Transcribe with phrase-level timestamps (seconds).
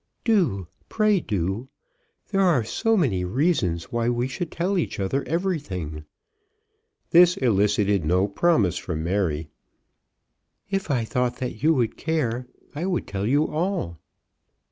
[0.23, 1.67] "Do; pray do.
[2.29, 6.05] There are so many reasons why we should tell each other everything."
[7.11, 9.49] This elicited no promise from Mary.
[10.71, 13.99] "If I thought that you would care, I would tell you all."